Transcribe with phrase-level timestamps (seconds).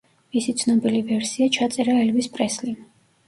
[0.35, 2.81] მისი ცნობილი ვერსია ჩაწერა ელვის პრესლიმ.